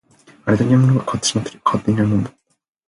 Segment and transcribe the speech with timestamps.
[0.45, 2.37] あれだけのものが変わってしまったけど、変わっていないものもあった